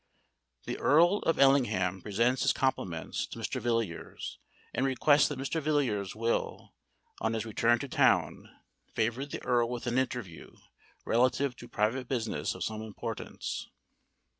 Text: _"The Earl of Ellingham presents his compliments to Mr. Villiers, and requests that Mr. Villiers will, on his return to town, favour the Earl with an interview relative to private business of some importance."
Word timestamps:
_"The 0.65 0.79
Earl 0.79 1.17
of 1.27 1.37
Ellingham 1.37 2.01
presents 2.01 2.41
his 2.41 2.53
compliments 2.53 3.27
to 3.27 3.37
Mr. 3.37 3.61
Villiers, 3.61 4.39
and 4.73 4.83
requests 4.83 5.27
that 5.27 5.37
Mr. 5.37 5.61
Villiers 5.61 6.15
will, 6.15 6.73
on 7.19 7.33
his 7.33 7.45
return 7.45 7.77
to 7.77 7.87
town, 7.87 8.49
favour 8.95 9.27
the 9.27 9.43
Earl 9.43 9.69
with 9.69 9.85
an 9.85 9.99
interview 9.99 10.55
relative 11.05 11.55
to 11.57 11.67
private 11.67 12.07
business 12.07 12.55
of 12.55 12.63
some 12.63 12.81
importance." 12.81 13.69